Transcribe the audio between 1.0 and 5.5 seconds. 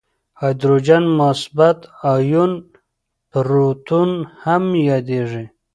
مثبت آیون پروتون هم یادیږي.